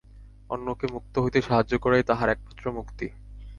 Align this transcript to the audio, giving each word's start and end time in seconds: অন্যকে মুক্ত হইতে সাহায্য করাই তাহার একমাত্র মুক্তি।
অন্যকে 0.49 0.85
মুক্ত 0.87 1.15
হইতে 1.19 1.39
সাহায্য 1.41 1.73
করাই 1.77 2.03
তাহার 2.03 2.29
একমাত্র 2.29 2.65
মুক্তি। 2.71 3.07